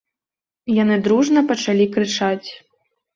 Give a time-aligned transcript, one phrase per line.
[0.83, 2.47] Яны дружна пачалі крычаць.